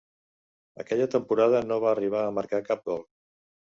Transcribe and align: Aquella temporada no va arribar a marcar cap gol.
Aquella 0.83 1.07
temporada 1.15 1.61
no 1.67 1.79
va 1.85 1.91
arribar 1.91 2.25
a 2.25 2.33
marcar 2.39 2.63
cap 2.71 2.83
gol. 2.93 3.07